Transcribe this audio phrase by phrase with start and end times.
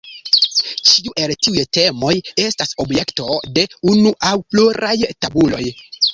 [0.91, 2.13] Ĉiu el tiuj temoj
[2.45, 5.63] estas objekto de unu aŭ pluraj tabuloj.